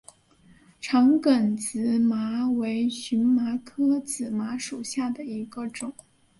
[0.79, 5.93] 长梗紫麻为荨麻科紫麻属下的一个种。